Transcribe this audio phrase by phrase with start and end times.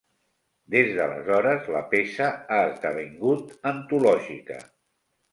[0.75, 4.57] Des d'aleshores la peça ha esdevingut antològica.